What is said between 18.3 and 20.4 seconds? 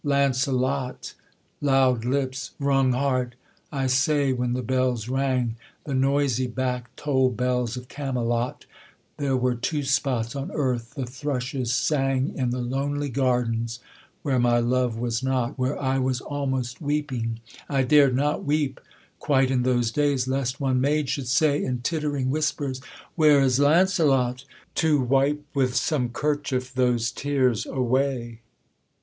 Weep quite in those days,